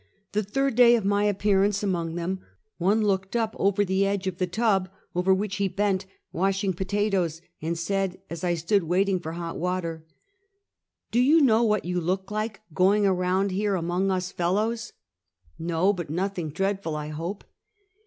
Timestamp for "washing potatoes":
6.33-7.39